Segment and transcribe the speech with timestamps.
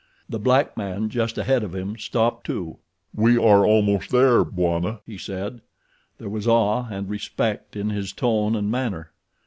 [0.27, 2.79] The black man just ahead of him stopped, too.
[3.13, 5.61] "We are almost there, Bwana," he said.
[6.17, 9.11] There was awe and respect in his tone and manner.